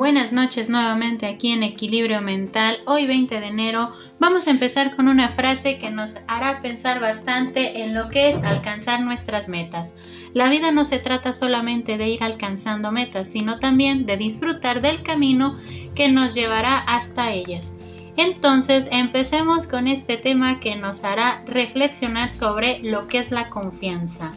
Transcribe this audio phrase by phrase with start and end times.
[0.00, 2.78] Buenas noches nuevamente aquí en Equilibrio Mental.
[2.86, 7.82] Hoy 20 de enero vamos a empezar con una frase que nos hará pensar bastante
[7.82, 9.92] en lo que es alcanzar nuestras metas.
[10.32, 15.02] La vida no se trata solamente de ir alcanzando metas, sino también de disfrutar del
[15.02, 15.58] camino
[15.94, 17.74] que nos llevará hasta ellas.
[18.16, 24.34] Entonces empecemos con este tema que nos hará reflexionar sobre lo que es la confianza.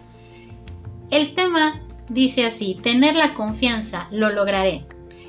[1.10, 4.86] El tema dice así, tener la confianza, lo lograré.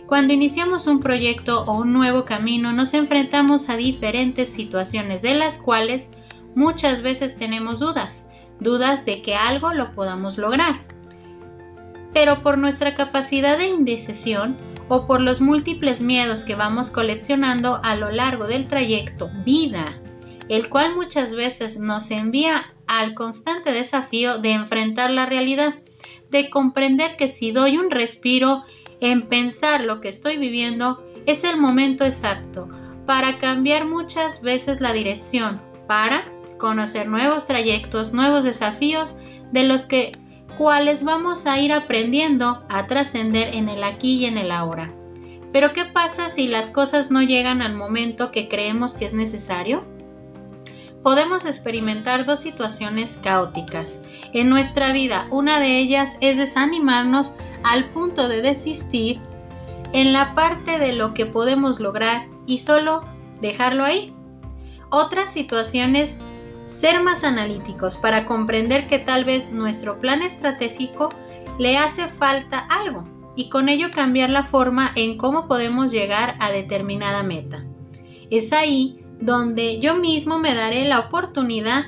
[0.06, 5.56] Cuando iniciamos un proyecto o un nuevo camino nos enfrentamos a diferentes situaciones de las
[5.56, 6.10] cuales
[6.54, 8.28] muchas veces tenemos dudas,
[8.60, 10.84] dudas de que algo lo podamos lograr.
[12.12, 14.56] Pero por nuestra capacidad de indecisión
[14.88, 19.98] o por los múltiples miedos que vamos coleccionando a lo largo del trayecto vida,
[20.50, 25.76] el cual muchas veces nos envía al constante desafío de enfrentar la realidad,
[26.30, 28.62] de comprender que si doy un respiro
[29.00, 32.68] en pensar lo que estoy viviendo es el momento exacto
[33.06, 36.24] para cambiar muchas veces la dirección, para
[36.58, 39.16] conocer nuevos trayectos, nuevos desafíos
[39.52, 40.12] de los que
[40.56, 44.92] cuales vamos a ir aprendiendo a trascender en el aquí y en el ahora.
[45.52, 49.84] Pero ¿qué pasa si las cosas no llegan al momento que creemos que es necesario?
[51.04, 54.00] Podemos experimentar dos situaciones caóticas
[54.32, 55.28] en nuestra vida.
[55.30, 59.20] Una de ellas es desanimarnos al punto de desistir
[59.92, 63.02] en la parte de lo que podemos lograr y solo
[63.42, 64.14] dejarlo ahí.
[64.88, 66.20] Otra situación es
[66.68, 71.10] ser más analíticos para comprender que tal vez nuestro plan estratégico
[71.58, 73.04] le hace falta algo
[73.36, 77.62] y con ello cambiar la forma en cómo podemos llegar a determinada meta.
[78.30, 81.86] Es ahí donde yo mismo me daré la oportunidad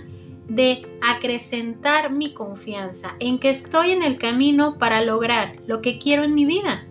[0.48, 6.22] de acrecentar mi confianza en que estoy en el camino para lograr lo que quiero
[6.22, 6.86] en mi vida.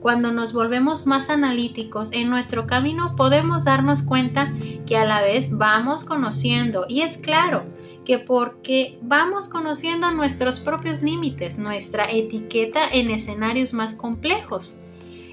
[0.00, 4.52] Cuando nos volvemos más analíticos en nuestro camino podemos darnos cuenta
[4.86, 7.64] que a la vez vamos conociendo y es claro
[8.04, 14.80] que porque vamos conociendo nuestros propios límites, nuestra etiqueta en escenarios más complejos.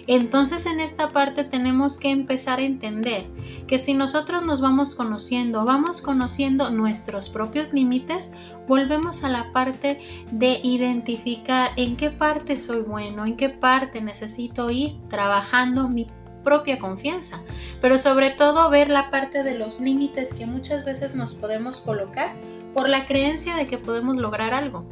[0.08, 3.26] Entonces en esta parte tenemos que empezar a entender
[3.68, 8.30] que si nosotros nos vamos conociendo, vamos conociendo nuestros propios límites,
[8.68, 10.00] volvemos a la parte
[10.32, 16.08] de identificar en qué parte soy bueno, en qué parte necesito ir trabajando mi
[16.44, 17.42] propia confianza,
[17.80, 22.36] pero sobre todo ver la parte de los límites que muchas veces nos podemos colocar
[22.74, 24.86] por la creencia de que podemos lograr algo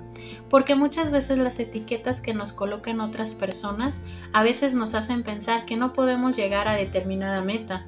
[0.52, 4.04] porque muchas veces las etiquetas que nos colocan otras personas
[4.34, 7.88] a veces nos hacen pensar que no podemos llegar a determinada meta,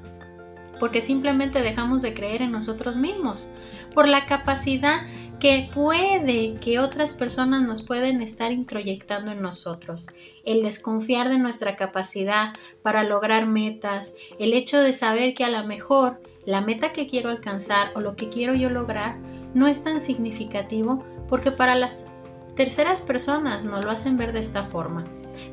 [0.80, 3.48] porque simplemente dejamos de creer en nosotros mismos,
[3.92, 5.02] por la capacidad
[5.38, 10.06] que puede que otras personas nos pueden estar introyectando en nosotros,
[10.46, 15.64] el desconfiar de nuestra capacidad para lograr metas, el hecho de saber que a lo
[15.66, 19.18] mejor la meta que quiero alcanzar o lo que quiero yo lograr
[19.52, 22.06] no es tan significativo porque para las
[22.56, 25.04] Terceras personas no lo hacen ver de esta forma.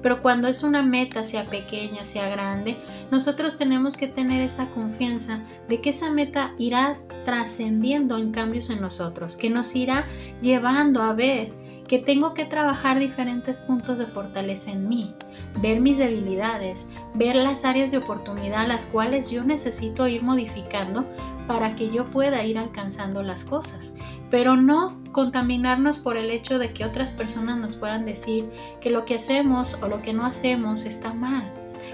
[0.01, 2.77] Pero cuando es una meta, sea pequeña, sea grande,
[3.09, 8.81] nosotros tenemos que tener esa confianza de que esa meta irá trascendiendo en cambios en
[8.81, 10.05] nosotros, que nos irá
[10.41, 11.51] llevando a ver
[11.91, 15.13] que tengo que trabajar diferentes puntos de fortaleza en mí,
[15.61, 21.05] ver mis debilidades, ver las áreas de oportunidad las cuales yo necesito ir modificando
[21.51, 23.93] para que yo pueda ir alcanzando las cosas,
[24.29, 29.03] pero no contaminarnos por el hecho de que otras personas nos puedan decir que lo
[29.03, 31.43] que hacemos o lo que no hacemos está mal,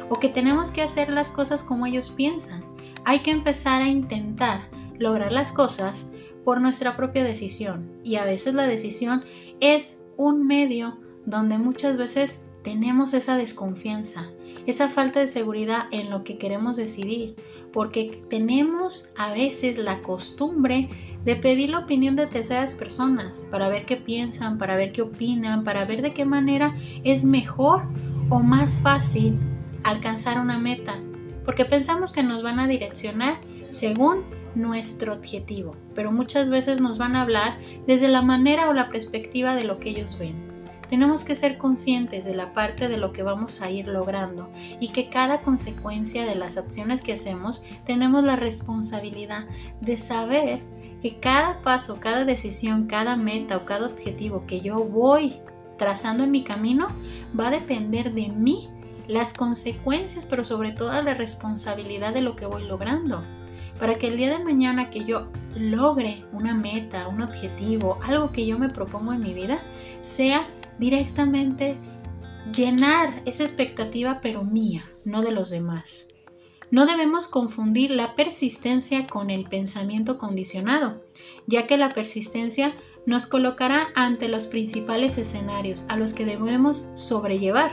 [0.09, 2.63] o que tenemos que hacer las cosas como ellos piensan.
[3.03, 4.69] Hay que empezar a intentar
[5.00, 6.06] lograr las cosas
[6.45, 9.24] por nuestra propia decisión y a veces la decisión
[9.59, 14.28] es un medio donde muchas veces tenemos esa desconfianza,
[14.66, 17.35] esa falta de seguridad en lo que queremos decidir,
[17.72, 20.90] porque tenemos a veces la costumbre
[21.23, 25.63] de pedir la opinión de terceras personas para ver qué piensan, para ver qué opinan,
[25.63, 26.74] para ver de qué manera
[27.04, 27.83] es mejor
[28.30, 29.38] o más fácil
[29.83, 31.00] alcanzar una meta,
[31.45, 33.39] porque pensamos que nos van a direccionar
[33.71, 34.24] según
[34.56, 39.56] nuestro objetivo, pero muchas veces nos van a hablar desde la manera o la perspectiva
[39.56, 40.47] de lo que ellos ven.
[40.89, 44.50] Tenemos que ser conscientes de la parte de lo que vamos a ir logrando
[44.80, 49.45] y que cada consecuencia de las acciones que hacemos tenemos la responsabilidad
[49.81, 50.62] de saber
[51.01, 55.42] que cada paso, cada decisión, cada meta o cada objetivo que yo voy
[55.78, 56.88] trazando en mi camino
[57.38, 58.69] va a depender de mí
[59.07, 63.24] las consecuencias, pero sobre todo la responsabilidad de lo que voy logrando.
[63.80, 68.45] Para que el día de mañana que yo logre una meta, un objetivo, algo que
[68.45, 69.60] yo me propongo en mi vida,
[70.01, 70.48] sea
[70.79, 71.77] directamente
[72.53, 76.07] llenar esa expectativa pero mía, no de los demás.
[76.69, 81.01] No debemos confundir la persistencia con el pensamiento condicionado,
[81.45, 82.74] ya que la persistencia
[83.06, 87.71] nos colocará ante los principales escenarios a los que debemos sobrellevar.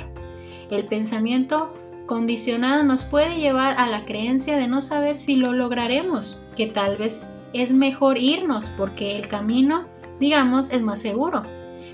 [0.71, 1.75] El pensamiento
[2.07, 6.97] condicionado nos puede llevar a la creencia de no saber si lo lograremos, que tal
[6.97, 9.87] vez es mejor irnos porque el camino,
[10.21, 11.43] digamos, es más seguro.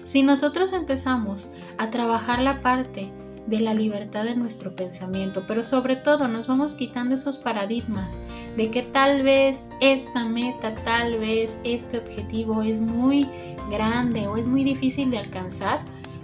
[0.05, 3.13] Si nosotros empezamos a trabajar la parte
[3.47, 8.19] de la libertad de nuestro pensamiento, pero sobre todo nos vamos quitando esos paradigmas
[8.57, 13.29] de que tal vez esta meta, tal vez este objetivo es muy
[13.71, 15.81] grande o es muy difícil de alcanzar,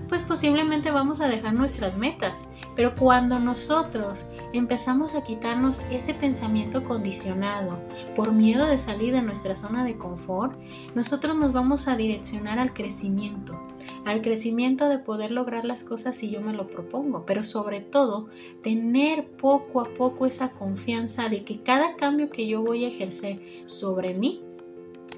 [0.08, 2.48] pues posiblemente vamos a dejar nuestras metas.
[2.76, 7.78] Pero cuando nosotros empezamos a quitarnos ese pensamiento condicionado
[8.14, 10.58] por miedo de salir de nuestra zona de confort,
[10.94, 13.60] nosotros nos vamos a direccionar al crecimiento
[14.06, 18.28] al crecimiento de poder lograr las cosas si yo me lo propongo, pero sobre todo
[18.62, 23.40] tener poco a poco esa confianza de que cada cambio que yo voy a ejercer
[23.66, 24.40] sobre mí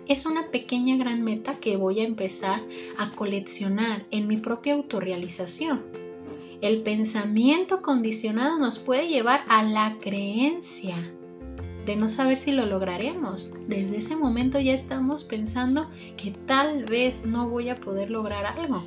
[0.08, 2.62] es una pequeña gran meta que voy a empezar
[2.96, 6.07] a coleccionar en mi propia autorrealización.
[6.60, 11.14] El pensamiento condicionado nos puede llevar a la creencia
[11.86, 13.50] de no saber si lo lograremos.
[13.68, 18.82] Desde ese momento ya estamos pensando que tal vez no voy a poder lograr algo.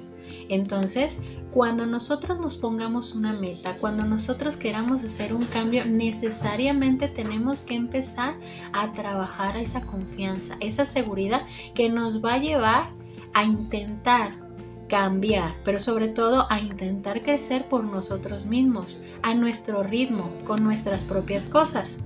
[0.49, 1.19] Entonces,
[1.51, 7.75] cuando nosotros nos pongamos una meta, cuando nosotros queramos hacer un cambio, necesariamente tenemos que
[7.75, 8.35] empezar
[8.73, 11.43] a trabajar esa confianza, esa seguridad
[11.73, 12.89] que nos va a llevar
[13.33, 14.50] a intentar
[14.91, 21.05] cambiar, pero sobre todo a intentar crecer por nosotros mismos, a nuestro ritmo, con nuestras
[21.05, 21.97] propias cosas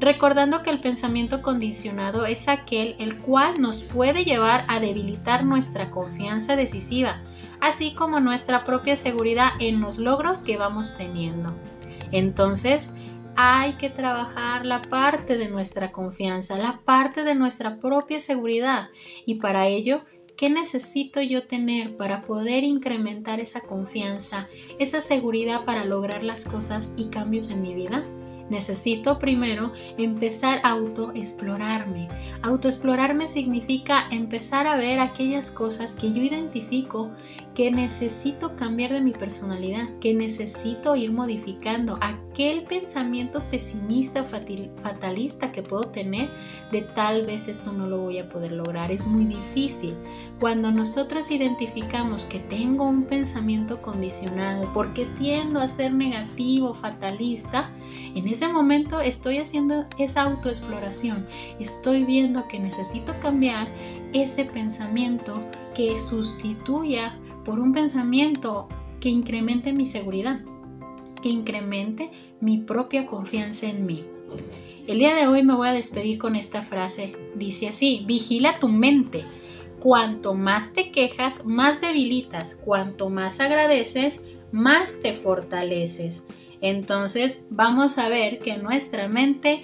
[0.00, 5.90] recordando que el pensamiento condicionado es aquel el cual nos puede llevar a debilitar nuestra
[5.90, 7.22] confianza decisiva,
[7.60, 11.54] así como nuestra propia seguridad en los logros que vamos teniendo.
[12.10, 12.92] Entonces,
[13.36, 18.88] hay que trabajar la parte de nuestra confianza, la parte de nuestra propia seguridad
[19.26, 20.02] y para ello
[20.36, 24.48] ¿Qué necesito yo tener para poder incrementar esa confianza,
[24.80, 28.04] esa seguridad para lograr las cosas y cambios en mi vida?
[28.50, 32.08] Necesito primero empezar a autoexplorarme.
[32.42, 37.10] Autoexplorarme significa empezar a ver aquellas cosas que yo identifico
[37.54, 45.62] que necesito cambiar de mi personalidad, que necesito ir modificando aquel pensamiento pesimista, fatalista que
[45.62, 46.28] puedo tener
[46.72, 48.90] de tal vez esto no lo voy a poder lograr.
[48.90, 49.94] Es muy difícil.
[50.40, 57.70] Cuando nosotros identificamos que tengo un pensamiento condicionado, porque tiendo a ser negativo, fatalista,
[58.16, 61.24] en ese momento estoy haciendo esa autoexploración,
[61.60, 63.68] estoy viendo que necesito cambiar
[64.12, 65.40] ese pensamiento
[65.74, 68.68] que sustituya por un pensamiento
[69.00, 70.40] que incremente mi seguridad,
[71.22, 72.10] que incremente
[72.40, 74.04] mi propia confianza en mí.
[74.86, 77.14] El día de hoy me voy a despedir con esta frase.
[77.36, 79.24] Dice así, vigila tu mente.
[79.80, 82.54] Cuanto más te quejas, más debilitas.
[82.54, 86.28] Cuanto más agradeces, más te fortaleces.
[86.60, 89.62] Entonces vamos a ver que nuestra mente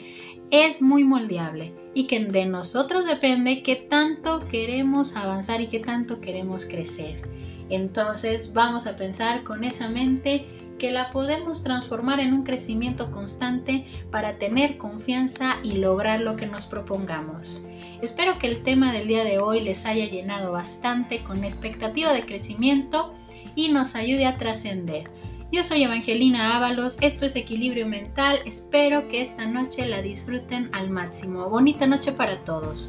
[0.50, 6.20] es muy moldeable y que de nosotros depende qué tanto queremos avanzar y qué tanto
[6.20, 7.39] queremos crecer.
[7.70, 10.46] Entonces vamos a pensar con esa mente
[10.78, 16.46] que la podemos transformar en un crecimiento constante para tener confianza y lograr lo que
[16.46, 17.66] nos propongamos.
[18.02, 22.24] Espero que el tema del día de hoy les haya llenado bastante con expectativa de
[22.24, 23.14] crecimiento
[23.54, 25.10] y nos ayude a trascender.
[25.52, 30.88] Yo soy Evangelina Ábalos, esto es Equilibrio Mental, espero que esta noche la disfruten al
[30.88, 31.50] máximo.
[31.50, 32.88] Bonita noche para todos.